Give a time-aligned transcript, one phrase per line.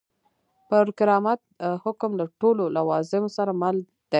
[0.67, 1.39] پر کرامت
[1.83, 3.93] حکم له ټولو لوازمو سره مل دی.